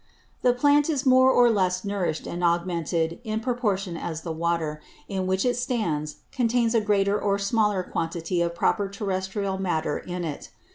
[0.41, 0.53] 4.
[0.53, 5.27] _The Plant is more or less nourish'd and augmented, in Proportion as the Water, in
[5.27, 10.49] which it stands, contains a greater or smaller Quantity of proper terrestrial Matter in it.